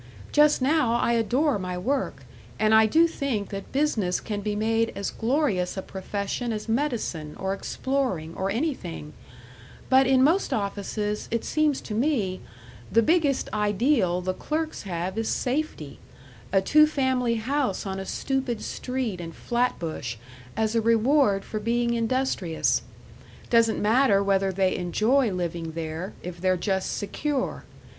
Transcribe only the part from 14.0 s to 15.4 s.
the clerks have is